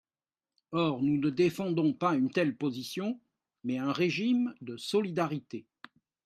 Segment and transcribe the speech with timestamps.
[0.71, 3.19] Or nous ne défendons pas une telle position,
[3.63, 5.67] mais un régime de solidarité.